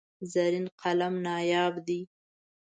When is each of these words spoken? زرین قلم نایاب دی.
زرین 0.33 0.65
قلم 0.81 1.13
نایاب 1.25 1.75
دی. 1.87 1.99